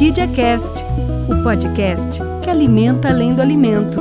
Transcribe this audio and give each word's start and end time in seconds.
Orquídea 0.00 0.28
Cast, 0.28 0.82
o 1.28 1.42
podcast 1.42 2.20
que 2.42 2.48
alimenta 2.48 3.10
além 3.10 3.34
do 3.34 3.42
alimento. 3.42 4.00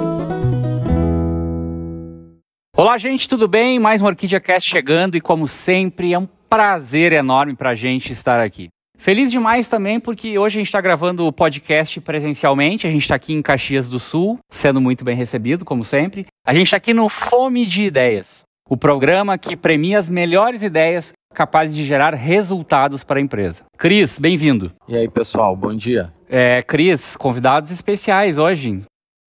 Olá, 2.73 2.97
gente, 2.97 3.27
tudo 3.27 3.49
bem? 3.49 3.79
Mais 3.79 3.99
uma 3.99 4.07
Orquídea 4.07 4.39
Cast 4.39 4.69
chegando 4.69 5.17
e, 5.17 5.19
como 5.19 5.45
sempre, 5.45 6.13
é 6.13 6.17
um 6.17 6.25
prazer 6.49 7.11
enorme 7.11 7.53
para 7.53 7.71
a 7.71 7.75
gente 7.75 8.13
estar 8.13 8.39
aqui. 8.39 8.69
Feliz 8.97 9.29
demais 9.29 9.67
também 9.67 9.99
porque 9.99 10.39
hoje 10.39 10.55
a 10.55 10.59
gente 10.61 10.67
está 10.67 10.79
gravando 10.79 11.27
o 11.27 11.33
podcast 11.33 11.99
presencialmente. 11.99 12.87
A 12.87 12.89
gente 12.89 13.01
está 13.01 13.15
aqui 13.15 13.33
em 13.33 13.41
Caxias 13.41 13.89
do 13.89 13.99
Sul, 13.99 14.39
sendo 14.49 14.79
muito 14.79 15.03
bem 15.03 15.17
recebido, 15.17 15.65
como 15.65 15.83
sempre. 15.83 16.27
A 16.47 16.53
gente 16.53 16.67
está 16.67 16.77
aqui 16.77 16.93
no 16.93 17.09
Fome 17.09 17.65
de 17.65 17.83
Ideias, 17.83 18.43
o 18.69 18.77
programa 18.77 19.37
que 19.37 19.53
premia 19.53 19.99
as 19.99 20.09
melhores 20.09 20.63
ideias 20.63 21.11
capazes 21.33 21.75
de 21.75 21.85
gerar 21.85 22.13
resultados 22.13 23.03
para 23.03 23.19
a 23.19 23.21
empresa. 23.21 23.63
Cris, 23.77 24.19
bem-vindo. 24.19 24.71
E 24.87 24.95
aí, 24.95 25.07
pessoal, 25.09 25.55
bom 25.55 25.73
dia. 25.73 26.11
É, 26.27 26.61
Cris, 26.61 27.15
convidados 27.15 27.71
especiais 27.71 28.37
hoje. 28.37 28.83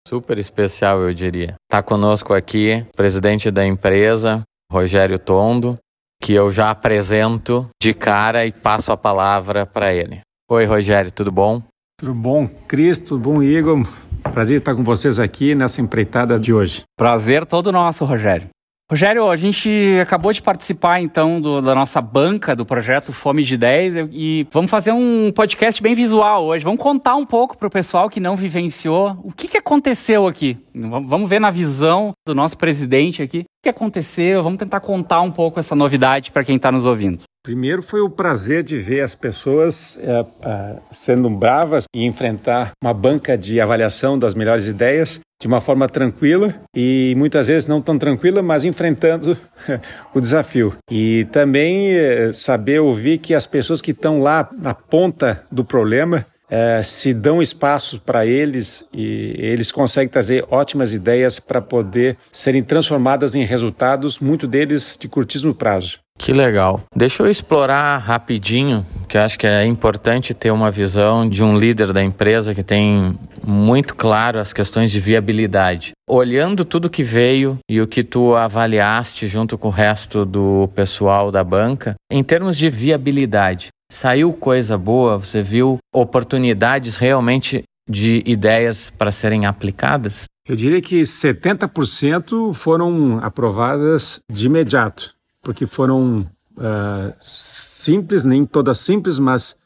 Super 0.06 0.38
especial, 0.38 1.00
eu 1.00 1.14
diria. 1.14 1.54
Está 1.70 1.82
conosco 1.82 2.34
aqui 2.34 2.84
o 2.92 2.96
presidente 2.96 3.50
da 3.50 3.64
empresa, 3.64 4.42
Rogério 4.72 5.18
Tondo, 5.18 5.76
que 6.20 6.32
eu 6.34 6.50
já 6.50 6.70
apresento 6.70 7.68
de 7.80 7.94
cara 7.94 8.46
e 8.46 8.52
passo 8.52 8.92
a 8.92 8.96
palavra 8.96 9.66
para 9.66 9.92
ele. 9.94 10.20
Oi, 10.50 10.64
Rogério, 10.64 11.12
tudo 11.12 11.30
bom? 11.30 11.62
Tudo 11.98 12.14
bom, 12.14 12.48
Cris, 12.66 13.00
tudo 13.00 13.20
bom, 13.22 13.42
Igor? 13.42 13.86
Prazer 14.32 14.58
estar 14.58 14.74
com 14.74 14.82
vocês 14.82 15.18
aqui 15.18 15.54
nessa 15.54 15.80
empreitada 15.80 16.38
de 16.38 16.52
hoje. 16.52 16.82
Prazer 16.96 17.46
todo 17.46 17.70
nosso, 17.70 18.04
Rogério. 18.04 18.48
Rogério, 18.90 19.30
a 19.30 19.36
gente 19.36 19.70
acabou 20.02 20.32
de 20.32 20.42
participar 20.42 21.00
então 21.00 21.40
do, 21.40 21.62
da 21.62 21.76
nossa 21.76 22.00
banca 22.00 22.56
do 22.56 22.66
projeto 22.66 23.12
Fome 23.12 23.44
de 23.44 23.56
10 23.56 24.08
e 24.10 24.44
vamos 24.50 24.68
fazer 24.68 24.90
um 24.90 25.30
podcast 25.30 25.80
bem 25.80 25.94
visual 25.94 26.46
hoje. 26.46 26.64
Vamos 26.64 26.82
contar 26.82 27.14
um 27.14 27.24
pouco 27.24 27.56
para 27.56 27.68
o 27.68 27.70
pessoal 27.70 28.10
que 28.10 28.18
não 28.18 28.34
vivenciou 28.34 29.16
o 29.22 29.30
que, 29.30 29.46
que 29.46 29.56
aconteceu 29.56 30.26
aqui. 30.26 30.58
Vamos 30.74 31.30
ver 31.30 31.38
na 31.38 31.50
visão 31.50 32.10
do 32.26 32.34
nosso 32.34 32.58
presidente 32.58 33.22
aqui 33.22 33.42
o 33.42 33.62
que 33.62 33.68
aconteceu. 33.68 34.42
Vamos 34.42 34.58
tentar 34.58 34.80
contar 34.80 35.20
um 35.20 35.30
pouco 35.30 35.60
essa 35.60 35.76
novidade 35.76 36.32
para 36.32 36.42
quem 36.42 36.56
está 36.56 36.72
nos 36.72 36.84
ouvindo. 36.84 37.29
Primeiro 37.42 37.82
foi 37.82 38.02
o 38.02 38.10
prazer 38.10 38.62
de 38.62 38.78
ver 38.78 39.00
as 39.00 39.14
pessoas 39.14 39.98
é, 40.02 40.26
é, 40.42 40.76
sendo 40.90 41.30
bravas 41.30 41.84
e 41.94 42.04
enfrentar 42.04 42.72
uma 42.82 42.92
banca 42.92 43.36
de 43.36 43.58
avaliação 43.58 44.18
das 44.18 44.34
melhores 44.34 44.66
ideias 44.66 45.20
de 45.40 45.46
uma 45.46 45.58
forma 45.58 45.88
tranquila 45.88 46.54
e 46.76 47.14
muitas 47.16 47.46
vezes 47.48 47.66
não 47.66 47.80
tão 47.80 47.96
tranquila, 47.96 48.42
mas 48.42 48.62
enfrentando 48.62 49.38
o 50.14 50.20
desafio. 50.20 50.76
E 50.90 51.26
também 51.32 51.90
é, 51.92 52.30
saber 52.30 52.80
ouvir 52.80 53.16
que 53.16 53.34
as 53.34 53.46
pessoas 53.46 53.80
que 53.80 53.92
estão 53.92 54.20
lá 54.20 54.46
na 54.52 54.74
ponta 54.74 55.42
do 55.50 55.64
problema 55.64 56.26
é, 56.50 56.82
se 56.82 57.14
dão 57.14 57.40
espaço 57.40 58.00
para 58.00 58.26
eles 58.26 58.84
e 58.92 59.34
eles 59.38 59.70
conseguem 59.70 60.08
trazer 60.08 60.44
ótimas 60.50 60.92
ideias 60.92 61.38
para 61.38 61.62
poder 61.62 62.16
serem 62.32 62.62
transformadas 62.62 63.34
em 63.34 63.44
resultados, 63.44 64.18
muito 64.18 64.46
deles 64.46 64.98
de 65.00 65.08
curtíssimo 65.08 65.54
prazo. 65.54 66.00
Que 66.18 66.34
legal. 66.34 66.82
Deixa 66.94 67.22
eu 67.22 67.30
explorar 67.30 67.96
rapidinho, 67.96 68.84
que 69.08 69.16
acho 69.16 69.38
que 69.38 69.46
é 69.46 69.64
importante 69.64 70.34
ter 70.34 70.50
uma 70.50 70.70
visão 70.70 71.26
de 71.26 71.42
um 71.42 71.56
líder 71.56 71.94
da 71.94 72.02
empresa 72.02 72.54
que 72.54 72.62
tem 72.62 73.18
muito 73.42 73.94
claro 73.94 74.38
as 74.38 74.52
questões 74.52 74.90
de 74.90 75.00
viabilidade. 75.00 75.92
Olhando 76.06 76.62
tudo 76.62 76.90
que 76.90 77.02
veio 77.02 77.58
e 77.70 77.80
o 77.80 77.86
que 77.86 78.02
tu 78.02 78.34
avaliaste 78.34 79.26
junto 79.26 79.56
com 79.56 79.68
o 79.68 79.70
resto 79.70 80.26
do 80.26 80.68
pessoal 80.74 81.32
da 81.32 81.42
banca, 81.42 81.94
em 82.12 82.22
termos 82.22 82.58
de 82.58 82.68
viabilidade, 82.68 83.68
saiu 83.90 84.32
coisa 84.32 84.78
boa? 84.78 85.18
Você 85.18 85.42
viu 85.42 85.78
oportunidades 85.92 86.96
realmente 86.96 87.64
de 87.86 88.22
ideias 88.24 88.88
para 88.88 89.12
serem 89.12 89.44
aplicadas? 89.44 90.24
Eu 90.48 90.56
diria 90.56 90.80
que 90.80 91.02
70% 91.02 92.54
foram 92.54 93.18
aprovadas 93.22 94.20
de 94.32 94.46
imediato 94.46 95.14
porque 95.42 95.66
foram 95.66 96.26
uh, 96.56 97.14
simples, 97.20 98.24
nem 98.24 98.44
todas 98.44 98.78
simples, 98.78 99.18
mas 99.18 99.56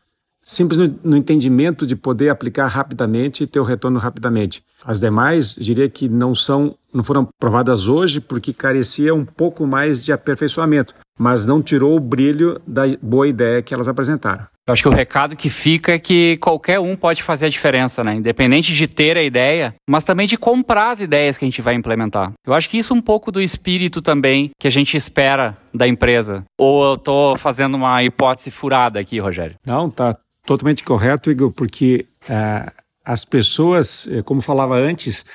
simples 0.43 0.79
no, 0.79 0.99
no, 1.03 1.17
entendimento 1.17 1.87
de 1.87 1.97
poder 1.97 2.29
aplicar 2.29 2.67
rapidamente 2.69 3.43
e 3.43 3.47
ter 3.47 3.61
o 3.61 3.65
retorno 3.65 3.99
rapidamente. 3.99 4.63
As 4.85 5.01
demais, 5.01 5.55
diria 5.55 5.89
que 5.89 6.09
não 6.09 6.35
são, 6.35 6.77
não 6.93 7.03
foram 7.03 7.29
aprovadas 7.37 7.89
hoje 7.89 8.21
porque 8.21 8.53
carecia 8.53 9.15
um 9.15 9.25
pouco 9.25 9.67
mais 9.67 10.05
de 10.05 10.13
aperfeiçoamento, 10.13 10.95
mas 11.19 11.47
não 11.47 11.63
tirou 11.63 11.97
o 11.97 12.01
brilho 12.01 12.61
da 12.67 12.83
boa 13.01 13.29
ideia 13.29 13.63
que 13.63 13.73
elas 13.73 13.89
apresentaram. 13.89 14.47
Eu 14.67 14.73
acho 14.73 14.83
que 14.83 14.89
o 14.89 14.93
recado 14.93 15.37
que 15.37 15.51
fica 15.51 15.93
é 15.93 15.99
que 15.99 16.39
qualquer 16.39 16.81
um 16.81 16.97
pode 16.97 17.23
fazer 17.23 17.47
a 17.47 17.51
diferença, 17.51 18.03
né? 18.03 18.15
Independente 18.15 18.73
de 18.73 18.87
ter 18.87 19.17
a 19.19 19.23
ideia, 19.23 19.75
mas 19.87 20.05
também 20.05 20.27
de 20.27 20.39
comprar 20.39 20.91
as 20.91 21.01
ideias 21.01 21.37
que 21.37 21.45
a 21.45 21.49
gente 21.49 21.61
vai 21.61 21.75
implementar. 21.75 22.33
Eu 22.47 22.55
acho 22.55 22.69
que 22.69 22.79
isso 22.79 22.95
é 22.95 22.97
um 22.97 23.03
pouco 23.03 23.31
do 23.31 23.43
espírito 23.43 24.01
também 24.01 24.51
que 24.59 24.67
a 24.67 24.71
gente 24.71 24.97
espera 24.97 25.57
da 25.73 25.87
empresa. 25.87 26.45
Ou 26.59 26.83
eu 26.85 26.95
estou 26.95 27.37
fazendo 27.37 27.75
uma 27.75 28.03
hipótese 28.03 28.51
furada 28.51 28.99
aqui, 28.99 29.19
Rogério? 29.19 29.57
Não, 29.67 29.91
tá 29.91 30.17
totalmente 30.47 30.83
correto, 30.83 31.31
Igor, 31.31 31.53
porque 31.53 32.07
uh, 32.23 32.73
as 33.05 33.25
pessoas, 33.27 34.09
eh, 34.11 34.23
como 34.23 34.41
falava 34.41 34.77
antes, 34.77 35.27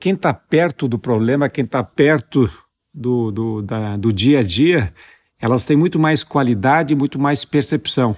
quem 0.00 0.14
está 0.14 0.32
perto 0.32 0.88
do 0.88 0.98
problema, 0.98 1.50
quem 1.50 1.64
está 1.64 1.84
perto 1.84 2.50
do, 2.92 3.30
do, 3.30 3.62
da, 3.62 3.96
do 3.96 4.12
dia 4.12 4.40
a 4.40 4.42
dia, 4.42 4.92
elas 5.40 5.64
têm 5.64 5.76
muito 5.76 5.98
mais 5.98 6.22
qualidade, 6.22 6.94
muito 6.94 7.18
mais 7.18 7.44
percepção 7.44 8.16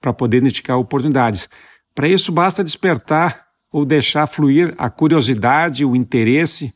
para 0.00 0.12
poder 0.12 0.38
identificar 0.38 0.76
oportunidades. 0.76 1.48
Para 1.94 2.08
isso, 2.08 2.32
basta 2.32 2.64
despertar 2.64 3.44
ou 3.70 3.84
deixar 3.84 4.26
fluir 4.26 4.74
a 4.76 4.90
curiosidade, 4.90 5.84
o 5.84 5.96
interesse 5.96 6.72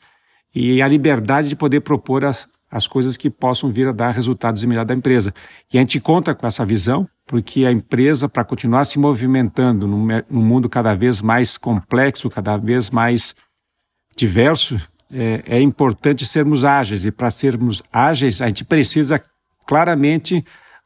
e 0.55 0.81
a 0.81 0.89
liberdade 0.89 1.49
de 1.49 1.57
poder 1.57 1.81
propor 1.81 2.25
as, 2.25 2.49
as 2.71 2.87
coisas 2.87 3.17
que 3.17 3.31
possam 3.31 3.71
vir 3.71 3.89
a 3.89 3.93
dar 3.93 4.11
resultados 4.11 4.63
imediatos 4.63 4.89
da 4.89 4.95
empresa. 4.95 5.35
E 5.73 5.79
a 5.79 5.81
gente 5.81 6.01
conta 6.01 6.35
com 6.35 6.47
essa 6.47 6.65
visão, 6.65 7.09
porque 7.27 7.65
a 7.65 7.73
empresa, 7.73 8.29
para 8.29 8.45
continuar 8.45 8.85
se 8.85 8.99
movimentando 8.99 9.87
num, 9.87 10.07
num, 10.29 10.43
mundo 10.43 10.69
cada 10.69 10.95
vez 10.95 11.21
mais 11.21 11.59
complexo, 11.59 12.31
cada 12.31 12.57
vez 12.57 12.91
mais 12.91 13.37
diverso, 14.17 14.81
é, 15.13 15.43
é 15.47 15.61
importante 15.61 16.27
sermos 16.27 16.65
ágeis. 16.65 17.05
E 17.05 17.11
para 17.11 17.31
sermos 17.31 17.83
ágeis, 17.93 18.41
a 18.41 18.47
gente 18.47 18.65
precisa 18.65 19.23
claramente 19.67 20.45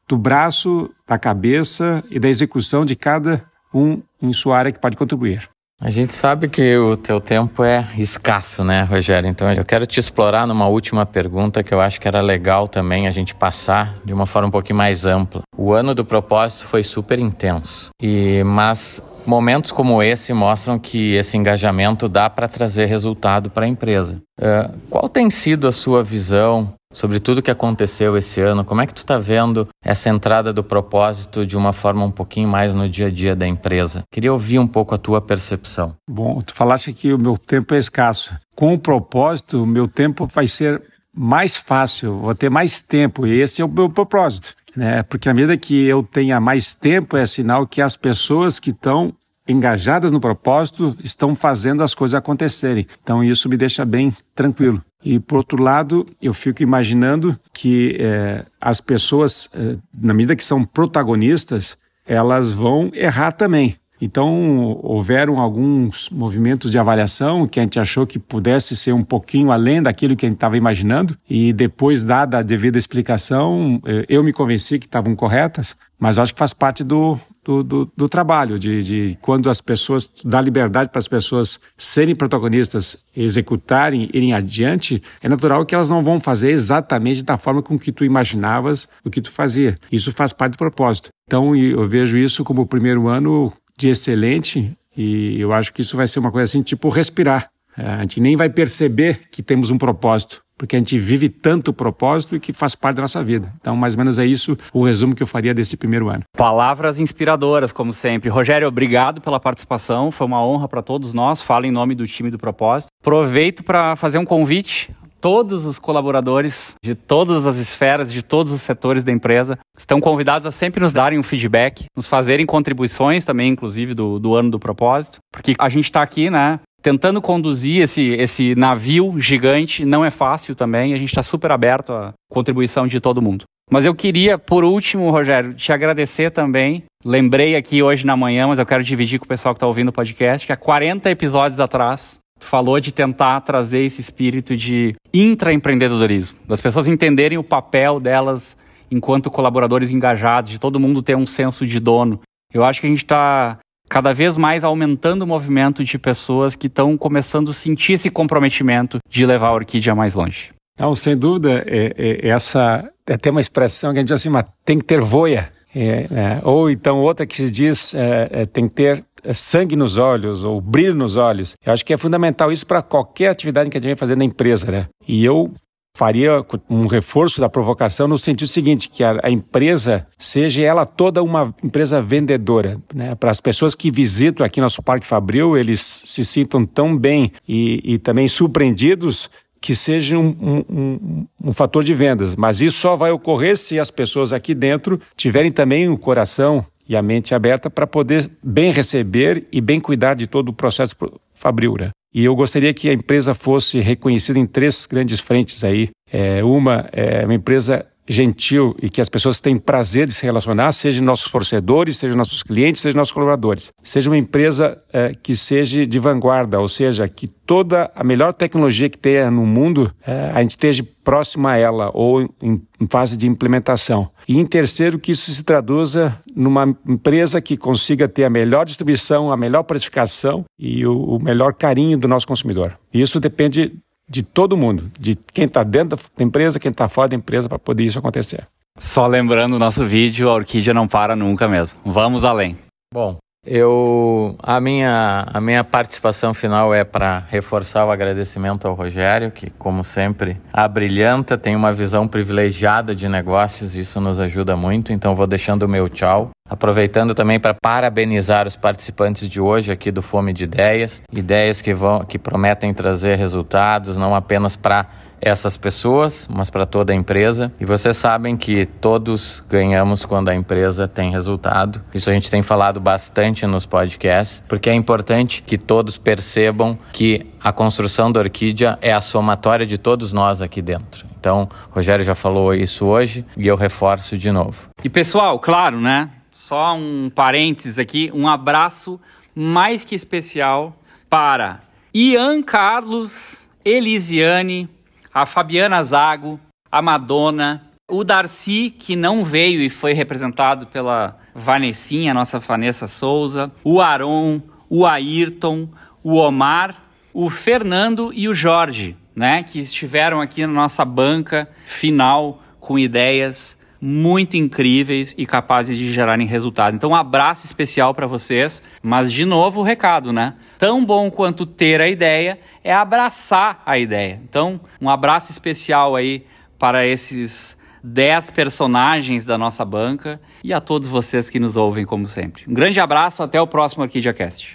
do 0.08 0.16
braço, 0.16 0.90
da 1.06 1.18
cabeça 1.18 2.04
e 2.10 2.18
da 2.18 2.28
execução 2.28 2.84
de 2.84 2.96
cada 2.96 3.44
um 3.72 4.02
em 4.20 4.32
sua 4.32 4.58
área 4.58 4.72
que 4.72 4.78
pode 4.78 4.96
contribuir. 4.96 5.51
A 5.84 5.90
gente 5.90 6.14
sabe 6.14 6.48
que 6.48 6.76
o 6.76 6.96
teu 6.96 7.20
tempo 7.20 7.64
é 7.64 7.88
escasso, 7.98 8.62
né, 8.62 8.84
Rogério? 8.84 9.28
Então 9.28 9.52
eu 9.52 9.64
quero 9.64 9.84
te 9.84 9.98
explorar 9.98 10.46
numa 10.46 10.68
última 10.68 11.04
pergunta 11.04 11.60
que 11.64 11.74
eu 11.74 11.80
acho 11.80 12.00
que 12.00 12.06
era 12.06 12.20
legal 12.20 12.68
também 12.68 13.08
a 13.08 13.10
gente 13.10 13.34
passar 13.34 13.96
de 14.04 14.12
uma 14.12 14.24
forma 14.24 14.46
um 14.46 14.50
pouquinho 14.52 14.76
mais 14.76 15.06
ampla. 15.06 15.42
O 15.58 15.72
ano 15.72 15.92
do 15.92 16.04
propósito 16.04 16.66
foi 16.66 16.84
super 16.84 17.18
intenso, 17.18 17.90
e 18.00 18.44
mas 18.44 19.02
momentos 19.26 19.72
como 19.72 20.00
esse 20.00 20.32
mostram 20.32 20.78
que 20.78 21.14
esse 21.14 21.36
engajamento 21.36 22.08
dá 22.08 22.30
para 22.30 22.46
trazer 22.46 22.86
resultado 22.86 23.50
para 23.50 23.64
a 23.66 23.68
empresa. 23.68 24.18
Uh, 24.40 24.78
qual 24.88 25.08
tem 25.08 25.30
sido 25.30 25.66
a 25.66 25.72
sua 25.72 26.02
visão 26.02 26.74
sobre 26.92 27.18
tudo 27.20 27.42
que 27.42 27.50
aconteceu 27.50 28.16
esse 28.16 28.40
ano. 28.40 28.64
Como 28.64 28.80
é 28.80 28.86
que 28.86 28.94
tu 28.94 28.98
está 28.98 29.18
vendo 29.18 29.68
essa 29.82 30.08
entrada 30.08 30.52
do 30.52 30.62
propósito 30.62 31.46
de 31.46 31.56
uma 31.56 31.72
forma 31.72 32.04
um 32.04 32.10
pouquinho 32.10 32.48
mais 32.48 32.74
no 32.74 32.88
dia 32.88 33.06
a 33.06 33.10
dia 33.10 33.34
da 33.34 33.46
empresa? 33.46 34.04
Queria 34.10 34.32
ouvir 34.32 34.58
um 34.58 34.66
pouco 34.66 34.94
a 34.94 34.98
tua 34.98 35.20
percepção. 35.20 35.96
Bom, 36.08 36.40
tu 36.40 36.54
falaste 36.54 36.92
que 36.92 37.12
o 37.12 37.18
meu 37.18 37.36
tempo 37.36 37.74
é 37.74 37.78
escasso. 37.78 38.34
Com 38.54 38.74
o 38.74 38.78
propósito, 38.78 39.62
o 39.62 39.66
meu 39.66 39.88
tempo 39.88 40.26
vai 40.26 40.46
ser 40.46 40.82
mais 41.14 41.56
fácil, 41.56 42.18
vou 42.18 42.34
ter 42.34 42.50
mais 42.50 42.80
tempo, 42.80 43.26
e 43.26 43.40
esse 43.40 43.60
é 43.60 43.64
o 43.64 43.68
meu 43.68 43.90
propósito. 43.90 44.54
Né? 44.74 45.02
Porque 45.02 45.28
à 45.28 45.34
medida 45.34 45.56
que 45.56 45.86
eu 45.86 46.02
tenha 46.02 46.40
mais 46.40 46.74
tempo, 46.74 47.16
é 47.16 47.26
sinal 47.26 47.66
que 47.66 47.82
as 47.82 47.96
pessoas 47.96 48.58
que 48.58 48.70
estão 48.70 49.12
engajadas 49.52 50.10
no 50.10 50.20
propósito 50.20 50.96
estão 51.02 51.34
fazendo 51.34 51.82
as 51.82 51.94
coisas 51.94 52.14
acontecerem. 52.14 52.86
Então 53.02 53.22
isso 53.22 53.48
me 53.48 53.56
deixa 53.56 53.84
bem 53.84 54.14
tranquilo. 54.34 54.82
E, 55.04 55.18
por 55.18 55.38
outro 55.38 55.60
lado, 55.60 56.06
eu 56.20 56.32
fico 56.32 56.62
imaginando 56.62 57.38
que 57.52 57.96
é, 57.98 58.44
as 58.60 58.80
pessoas, 58.80 59.48
é, 59.52 59.76
na 59.92 60.14
medida 60.14 60.36
que 60.36 60.44
são 60.44 60.64
protagonistas, 60.64 61.76
elas 62.06 62.52
vão 62.52 62.90
errar 62.94 63.32
também. 63.32 63.76
Então, 64.00 64.80
houveram 64.82 65.38
alguns 65.38 66.10
movimentos 66.10 66.72
de 66.72 66.78
avaliação 66.78 67.46
que 67.46 67.60
a 67.60 67.62
gente 67.62 67.78
achou 67.78 68.04
que 68.04 68.18
pudesse 68.18 68.74
ser 68.74 68.92
um 68.92 69.04
pouquinho 69.04 69.52
além 69.52 69.80
daquilo 69.80 70.16
que 70.16 70.26
a 70.26 70.28
gente 70.28 70.36
estava 70.36 70.56
imaginando, 70.56 71.16
e 71.30 71.52
depois, 71.52 72.02
dada 72.02 72.38
a 72.38 72.42
devida 72.42 72.76
explicação, 72.76 73.80
eu 74.08 74.24
me 74.24 74.32
convenci 74.32 74.80
que 74.80 74.86
estavam 74.86 75.14
corretas, 75.14 75.76
mas 76.00 76.18
acho 76.18 76.32
que 76.32 76.38
faz 76.40 76.52
parte 76.52 76.82
do, 76.82 77.16
do, 77.44 77.62
do, 77.62 77.92
do 77.96 78.08
trabalho, 78.08 78.58
de, 78.58 78.82
de, 78.82 79.18
quando 79.20 79.50
as 79.50 79.60
pessoas, 79.60 80.10
dá 80.24 80.40
liberdade 80.40 80.90
para 80.90 80.98
as 80.98 81.08
pessoas 81.08 81.58
serem 81.76 82.14
protagonistas, 82.14 82.96
executarem, 83.16 84.08
irem 84.12 84.32
adiante, 84.32 85.02
é 85.20 85.28
natural 85.28 85.66
que 85.66 85.74
elas 85.74 85.90
não 85.90 86.02
vão 86.02 86.20
fazer 86.20 86.50
exatamente 86.50 87.22
da 87.22 87.36
forma 87.36 87.62
com 87.62 87.78
que 87.78 87.90
tu 87.90 88.04
imaginavas 88.04 88.88
o 89.04 89.10
que 89.10 89.20
tu 89.20 89.30
fazia. 89.30 89.74
Isso 89.90 90.12
faz 90.12 90.32
parte 90.32 90.52
do 90.52 90.58
propósito. 90.58 91.08
Então, 91.26 91.54
eu 91.56 91.88
vejo 91.88 92.16
isso 92.16 92.44
como 92.44 92.62
o 92.62 92.66
primeiro 92.66 93.08
ano 93.08 93.52
de 93.76 93.88
excelente 93.88 94.76
e 94.96 95.40
eu 95.40 95.52
acho 95.52 95.72
que 95.72 95.80
isso 95.80 95.96
vai 95.96 96.06
ser 96.06 96.18
uma 96.18 96.30
coisa 96.30 96.44
assim, 96.44 96.62
tipo 96.62 96.88
respirar. 96.88 97.50
É, 97.76 97.86
a 97.86 98.00
gente 98.02 98.20
nem 98.20 98.36
vai 98.36 98.50
perceber 98.50 99.20
que 99.30 99.42
temos 99.42 99.70
um 99.70 99.78
propósito, 99.78 100.42
porque 100.62 100.76
a 100.76 100.78
gente 100.78 100.96
vive 100.96 101.28
tanto 101.28 101.72
o 101.72 101.74
propósito 101.74 102.36
e 102.36 102.40
que 102.40 102.52
faz 102.52 102.76
parte 102.76 102.94
da 102.94 103.02
nossa 103.02 103.20
vida. 103.24 103.52
Então, 103.60 103.74
mais 103.74 103.94
ou 103.94 103.98
menos 103.98 104.16
é 104.16 104.24
isso 104.24 104.56
o 104.72 104.84
resumo 104.84 105.12
que 105.12 105.20
eu 105.20 105.26
faria 105.26 105.52
desse 105.52 105.76
primeiro 105.76 106.08
ano. 106.08 106.22
Palavras 106.36 107.00
inspiradoras, 107.00 107.72
como 107.72 107.92
sempre. 107.92 108.30
Rogério, 108.30 108.68
obrigado 108.68 109.20
pela 109.20 109.40
participação. 109.40 110.12
Foi 110.12 110.24
uma 110.24 110.40
honra 110.40 110.68
para 110.68 110.80
todos 110.80 111.12
nós. 111.12 111.42
Fala 111.42 111.66
em 111.66 111.72
nome 111.72 111.96
do 111.96 112.06
time 112.06 112.30
do 112.30 112.38
propósito. 112.38 112.90
Aproveito 113.02 113.64
para 113.64 113.96
fazer 113.96 114.18
um 114.18 114.24
convite 114.24 114.94
todos 115.20 115.66
os 115.66 115.78
colaboradores 115.78 116.76
de 116.82 116.94
todas 116.96 117.44
as 117.46 117.56
esferas, 117.56 118.12
de 118.12 118.22
todos 118.22 118.52
os 118.52 118.60
setores 118.60 119.02
da 119.04 119.12
empresa, 119.12 119.56
estão 119.78 120.00
convidados 120.00 120.44
a 120.46 120.50
sempre 120.50 120.80
nos 120.80 120.92
darem 120.92 121.16
um 121.16 121.22
feedback, 121.22 121.86
nos 121.96 122.08
fazerem 122.08 122.44
contribuições 122.44 123.24
também, 123.24 123.52
inclusive, 123.52 123.94
do, 123.94 124.18
do 124.18 124.34
ano 124.34 124.50
do 124.50 124.58
propósito, 124.58 125.18
porque 125.32 125.54
a 125.58 125.68
gente 125.68 125.84
está 125.84 126.02
aqui, 126.02 126.28
né, 126.28 126.58
tentando 126.82 127.22
conduzir 127.22 127.82
esse, 127.82 128.08
esse 128.08 128.54
navio 128.54 129.18
gigante, 129.18 129.84
não 129.84 130.04
é 130.04 130.10
fácil 130.10 130.54
também, 130.54 130.92
a 130.92 130.98
gente 130.98 131.08
está 131.08 131.22
super 131.22 131.52
aberto 131.52 131.92
à 131.92 132.12
contribuição 132.30 132.86
de 132.86 133.00
todo 133.00 133.22
mundo. 133.22 133.44
Mas 133.70 133.86
eu 133.86 133.94
queria, 133.94 134.36
por 134.36 134.64
último, 134.64 135.10
Rogério, 135.10 135.54
te 135.54 135.72
agradecer 135.72 136.30
também. 136.30 136.84
Lembrei 137.04 137.56
aqui 137.56 137.82
hoje 137.82 138.04
na 138.04 138.16
manhã, 138.16 138.46
mas 138.46 138.58
eu 138.58 138.66
quero 138.66 138.82
dividir 138.82 139.18
com 139.18 139.24
o 139.24 139.28
pessoal 139.28 139.54
que 139.54 139.56
está 139.56 139.66
ouvindo 139.66 139.88
o 139.88 139.92
podcast, 139.92 140.46
que 140.46 140.52
há 140.52 140.56
40 140.56 141.08
episódios 141.10 141.60
atrás 141.60 142.20
Tu 142.42 142.46
falou 142.48 142.80
de 142.80 142.90
tentar 142.90 143.40
trazer 143.42 143.84
esse 143.84 144.00
espírito 144.00 144.56
de 144.56 144.96
intraempreendedorismo, 145.14 146.38
das 146.44 146.60
pessoas 146.60 146.88
entenderem 146.88 147.38
o 147.38 147.44
papel 147.44 148.00
delas 148.00 148.56
enquanto 148.90 149.30
colaboradores 149.30 149.90
engajados, 149.90 150.50
de 150.50 150.58
todo 150.58 150.80
mundo 150.80 151.04
ter 151.04 151.16
um 151.16 151.24
senso 151.24 151.64
de 151.64 151.78
dono. 151.78 152.20
Eu 152.52 152.64
acho 152.64 152.80
que 152.80 152.88
a 152.88 152.90
gente 152.90 153.04
está 153.04 153.58
cada 153.92 154.14
vez 154.14 154.38
mais 154.38 154.64
aumentando 154.64 155.20
o 155.20 155.26
movimento 155.26 155.84
de 155.84 155.98
pessoas 155.98 156.54
que 156.54 156.66
estão 156.66 156.96
começando 156.96 157.50
a 157.50 157.52
sentir 157.52 157.92
esse 157.92 158.08
comprometimento 158.08 158.98
de 159.06 159.26
levar 159.26 159.48
a 159.48 159.52
orquídea 159.52 159.94
mais 159.94 160.14
longe. 160.14 160.50
Não, 160.80 160.94
sem 160.94 161.14
dúvida, 161.14 161.62
é, 161.66 161.92
é, 161.98 162.28
essa 162.30 162.90
é 163.06 163.12
até 163.12 163.30
uma 163.30 163.42
expressão 163.42 163.92
que 163.92 163.98
a 163.98 164.00
gente 164.00 164.08
diz 164.08 164.14
assim, 164.14 164.30
mas 164.30 164.46
tem 164.64 164.78
que 164.78 164.84
ter 164.86 164.98
voia. 164.98 165.52
É, 165.76 166.06
é, 166.10 166.40
ou 166.42 166.70
então 166.70 167.00
outra 167.00 167.26
que 167.26 167.36
se 167.36 167.50
diz 167.50 167.94
é, 167.94 168.28
é 168.30 168.46
tem 168.46 168.66
que 168.66 168.76
ter 168.76 169.04
é, 169.22 169.34
sangue 169.34 169.76
nos 169.76 169.98
olhos 169.98 170.42
ou 170.42 170.58
brilho 170.58 170.94
nos 170.94 171.18
olhos. 171.18 171.52
Eu 171.62 171.74
acho 171.74 171.84
que 171.84 171.92
é 171.92 171.98
fundamental 171.98 172.50
isso 172.50 172.66
para 172.66 172.80
qualquer 172.80 173.28
atividade 173.28 173.68
que 173.68 173.76
a 173.76 173.80
gente 173.80 173.88
vem 173.88 173.96
fazer 173.96 174.16
na 174.16 174.24
empresa, 174.24 174.70
né? 174.70 174.86
E 175.06 175.22
eu 175.22 175.52
faria 175.94 176.44
um 176.68 176.86
reforço 176.86 177.40
da 177.40 177.48
provocação 177.48 178.08
no 178.08 178.16
sentido 178.16 178.48
seguinte, 178.48 178.88
que 178.88 179.04
a, 179.04 179.20
a 179.22 179.30
empresa 179.30 180.06
seja 180.18 180.62
ela 180.62 180.86
toda 180.86 181.22
uma 181.22 181.54
empresa 181.62 182.00
vendedora, 182.00 182.80
né? 182.94 183.14
Para 183.14 183.30
as 183.30 183.40
pessoas 183.40 183.74
que 183.74 183.90
visitam 183.90 184.44
aqui 184.44 184.60
nosso 184.60 184.82
Parque 184.82 185.06
Fabril, 185.06 185.56
eles 185.56 185.80
se 185.80 186.24
sintam 186.24 186.64
tão 186.64 186.96
bem 186.96 187.32
e, 187.46 187.80
e 187.84 187.98
também 187.98 188.26
surpreendidos 188.26 189.30
que 189.60 189.76
seja 189.76 190.18
um, 190.18 190.36
um, 190.40 190.64
um, 190.68 191.26
um, 191.44 191.52
fator 191.52 191.84
de 191.84 191.94
vendas. 191.94 192.34
Mas 192.34 192.60
isso 192.60 192.78
só 192.78 192.96
vai 192.96 193.12
ocorrer 193.12 193.56
se 193.56 193.78
as 193.78 193.92
pessoas 193.92 194.32
aqui 194.32 194.54
dentro 194.54 195.00
tiverem 195.16 195.52
também 195.52 195.88
o 195.88 195.96
coração 195.96 196.66
e 196.88 196.96
a 196.96 197.02
mente 197.02 197.32
aberta 197.32 197.70
para 197.70 197.86
poder 197.86 198.28
bem 198.42 198.72
receber 198.72 199.46
e 199.52 199.60
bem 199.60 199.78
cuidar 199.78 200.14
de 200.14 200.26
todo 200.26 200.48
o 200.48 200.52
processo 200.52 200.96
fabril. 201.30 201.76
E 202.14 202.24
eu 202.24 202.34
gostaria 202.36 202.74
que 202.74 202.90
a 202.90 202.92
empresa 202.92 203.34
fosse 203.34 203.80
reconhecida 203.80 204.38
em 204.38 204.46
três 204.46 204.86
grandes 204.86 205.20
frentes 205.20 205.64
aí. 205.64 205.88
É, 206.12 206.44
uma 206.44 206.88
é 206.92 207.24
uma 207.24 207.34
empresa 207.34 207.86
gentil 208.08 208.74
e 208.82 208.90
que 208.90 209.00
as 209.00 209.08
pessoas 209.08 209.40
têm 209.40 209.56
prazer 209.56 210.06
de 210.06 210.12
se 210.12 210.24
relacionar, 210.24 210.72
sejam 210.72 211.04
nossos 211.04 211.30
fornecedores, 211.30 211.96
sejam 211.96 212.16
nossos 212.16 212.42
clientes, 212.42 212.82
sejam 212.82 212.98
nossos 212.98 213.12
colaboradores. 213.12 213.72
Seja 213.82 214.10
uma 214.10 214.16
empresa 214.16 214.82
é, 214.92 215.12
que 215.14 215.36
seja 215.36 215.86
de 215.86 215.98
vanguarda, 215.98 216.60
ou 216.60 216.68
seja, 216.68 217.06
que 217.08 217.26
toda 217.26 217.90
a 217.94 218.02
melhor 218.02 218.32
tecnologia 218.32 218.88
que 218.88 218.98
tenha 218.98 219.30
no 219.30 219.46
mundo, 219.46 219.92
é, 220.06 220.32
a 220.34 220.40
gente 220.42 220.52
esteja 220.52 220.86
próximo 221.04 221.48
a 221.48 221.56
ela 221.56 221.90
ou 221.92 222.22
em, 222.22 222.62
em, 222.80 222.88
fase 222.88 223.16
de 223.16 223.26
implementação. 223.26 224.10
E 224.28 224.38
em 224.38 224.46
terceiro, 224.46 224.98
que 224.98 225.12
isso 225.12 225.30
se 225.30 225.44
traduza 225.44 226.16
numa 226.34 226.64
empresa 226.86 227.40
que 227.40 227.56
consiga 227.56 228.08
ter 228.08 228.24
a 228.24 228.30
melhor 228.30 228.64
distribuição, 228.64 229.32
a 229.32 229.36
melhor 229.36 229.64
precificação 229.64 230.44
e 230.58 230.86
o, 230.86 231.16
o 231.16 231.22
melhor 231.22 231.54
carinho 231.54 231.98
do 231.98 232.08
nosso 232.08 232.26
consumidor. 232.26 232.78
Isso 232.92 233.18
depende 233.18 233.72
de 234.12 234.22
todo 234.22 234.58
mundo, 234.58 234.92
de 235.00 235.16
quem 235.32 235.46
está 235.46 235.62
dentro 235.62 235.98
da 236.14 236.22
empresa, 236.22 236.60
quem 236.60 236.70
está 236.70 236.86
fora 236.86 237.08
da 237.08 237.16
empresa, 237.16 237.48
para 237.48 237.58
poder 237.58 237.84
isso 237.84 237.98
acontecer. 237.98 238.46
Só 238.78 239.06
lembrando 239.06 239.56
o 239.56 239.58
nosso 239.58 239.86
vídeo, 239.86 240.28
a 240.28 240.34
orquídea 240.34 240.74
não 240.74 240.86
para 240.86 241.16
nunca 241.16 241.48
mesmo. 241.48 241.80
Vamos 241.82 242.22
além. 242.22 242.58
Bom, 242.92 243.16
eu 243.46 244.36
a 244.42 244.60
minha 244.60 245.26
a 245.32 245.40
minha 245.40 245.64
participação 245.64 246.34
final 246.34 246.74
é 246.74 246.84
para 246.84 247.24
reforçar 247.30 247.86
o 247.86 247.90
agradecimento 247.90 248.68
ao 248.68 248.74
Rogério, 248.74 249.30
que 249.30 249.48
como 249.48 249.82
sempre 249.82 250.38
abrilhanta, 250.52 251.38
tem 251.38 251.56
uma 251.56 251.72
visão 251.72 252.06
privilegiada 252.06 252.94
de 252.94 253.08
negócios, 253.08 253.74
isso 253.74 253.98
nos 253.98 254.20
ajuda 254.20 254.54
muito. 254.56 254.92
Então 254.92 255.14
vou 255.14 255.26
deixando 255.26 255.62
o 255.62 255.68
meu 255.68 255.88
tchau, 255.88 256.30
aproveitando 256.52 257.14
também 257.14 257.40
para 257.40 257.54
parabenizar 257.54 258.46
os 258.46 258.56
participantes 258.56 259.26
de 259.26 259.40
hoje 259.40 259.72
aqui 259.72 259.90
do 259.90 260.02
Fome 260.02 260.34
de 260.34 260.44
Ideias, 260.44 261.02
ideias 261.10 261.62
que 261.62 261.72
vão 261.72 262.04
que 262.04 262.18
prometem 262.18 262.74
trazer 262.74 263.16
resultados 263.16 263.96
não 263.96 264.14
apenas 264.14 264.54
para 264.54 264.86
essas 265.18 265.56
pessoas, 265.56 266.28
mas 266.28 266.50
para 266.50 266.66
toda 266.66 266.92
a 266.92 266.96
empresa. 266.96 267.50
E 267.58 267.64
vocês 267.64 267.96
sabem 267.96 268.36
que 268.36 268.66
todos 268.66 269.42
ganhamos 269.48 270.04
quando 270.04 270.28
a 270.28 270.34
empresa 270.34 270.86
tem 270.86 271.10
resultado. 271.10 271.80
Isso 271.94 272.10
a 272.10 272.12
gente 272.12 272.30
tem 272.30 272.42
falado 272.42 272.80
bastante 272.80 273.46
nos 273.46 273.64
podcasts, 273.64 274.42
porque 274.46 274.68
é 274.68 274.74
importante 274.74 275.42
que 275.42 275.56
todos 275.56 275.96
percebam 275.96 276.76
que 276.92 277.24
a 277.40 277.52
construção 277.52 278.12
da 278.12 278.20
orquídea 278.20 278.76
é 278.82 278.92
a 278.92 279.00
somatória 279.00 279.64
de 279.64 279.78
todos 279.78 280.12
nós 280.12 280.42
aqui 280.42 280.60
dentro. 280.60 281.06
Então, 281.18 281.48
o 281.70 281.76
Rogério 281.76 282.04
já 282.04 282.16
falou 282.16 282.52
isso 282.52 282.84
hoje 282.84 283.24
e 283.36 283.46
eu 283.46 283.54
reforço 283.54 284.18
de 284.18 284.32
novo. 284.32 284.68
E 284.82 284.90
pessoal, 284.90 285.38
claro, 285.38 285.80
né? 285.80 286.10
Só 286.32 286.74
um 286.74 287.10
parênteses 287.14 287.78
aqui, 287.78 288.10
um 288.14 288.26
abraço 288.26 288.98
mais 289.34 289.84
que 289.84 289.94
especial 289.94 290.74
para 291.08 291.60
Ian 291.92 292.42
Carlos 292.42 293.50
Elisiane, 293.62 294.66
a 295.12 295.26
Fabiana 295.26 295.84
Zago, 295.84 296.40
a 296.70 296.80
Madonna, 296.80 297.70
o 297.86 298.02
Darcy, 298.02 298.70
que 298.70 298.96
não 298.96 299.22
veio 299.22 299.60
e 299.60 299.68
foi 299.68 299.92
representado 299.92 300.66
pela 300.68 301.18
Vanessinha, 301.34 302.14
nossa 302.14 302.38
Vanessa 302.38 302.88
Souza, 302.88 303.52
o 303.62 303.82
Aron, 303.82 304.40
o 304.70 304.86
Ayrton, 304.86 305.68
o 306.02 306.16
Omar, 306.16 306.82
o 307.12 307.28
Fernando 307.28 308.10
e 308.14 308.26
o 308.26 308.34
Jorge, 308.34 308.96
né, 309.14 309.42
que 309.42 309.58
estiveram 309.58 310.18
aqui 310.18 310.46
na 310.46 310.52
nossa 310.54 310.82
banca 310.82 311.46
final 311.66 312.42
com 312.58 312.78
ideias 312.78 313.60
muito 313.84 314.36
incríveis 314.36 315.12
e 315.18 315.26
capazes 315.26 315.76
de 315.76 315.92
gerarem 315.92 316.24
resultado. 316.24 316.76
Então, 316.76 316.90
um 316.90 316.94
abraço 316.94 317.44
especial 317.44 317.92
para 317.92 318.06
vocês, 318.06 318.62
mas 318.80 319.10
de 319.10 319.24
novo 319.24 319.58
o 319.58 319.64
recado, 319.64 320.12
né? 320.12 320.34
Tão 320.56 320.84
bom 320.84 321.10
quanto 321.10 321.44
ter 321.44 321.80
a 321.80 321.88
ideia 321.88 322.38
é 322.62 322.72
abraçar 322.72 323.60
a 323.66 323.76
ideia. 323.76 324.20
Então, 324.22 324.60
um 324.80 324.88
abraço 324.88 325.32
especial 325.32 325.96
aí 325.96 326.24
para 326.56 326.86
esses 326.86 327.58
10 327.82 328.30
personagens 328.30 329.24
da 329.24 329.36
nossa 329.36 329.64
banca 329.64 330.20
e 330.44 330.52
a 330.52 330.60
todos 330.60 330.86
vocês 330.86 331.28
que 331.28 331.40
nos 331.40 331.56
ouvem 331.56 331.84
como 331.84 332.06
sempre. 332.06 332.44
Um 332.46 332.54
grande 332.54 332.78
abraço, 332.78 333.20
até 333.20 333.40
o 333.40 333.48
próximo 333.48 333.82
Orquídea 333.82 334.14
Cast. 334.14 334.52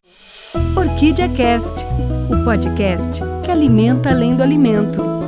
Orquídea 0.74 1.28
Cast, 1.28 1.86
o 2.32 2.46
podcast 2.46 3.22
que 3.44 3.52
alimenta 3.52 4.10
além 4.10 4.38
do 4.38 4.44
alimento. 4.44 5.27